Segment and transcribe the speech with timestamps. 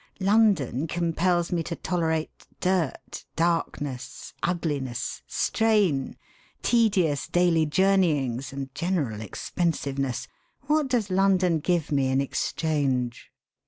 [0.19, 6.17] London compels me to tolerate dirt, darkness, ugliness, strain,
[6.63, 10.27] tedious daily journeyings, and general expensiveness.
[10.63, 13.31] What does London give me in exchange?'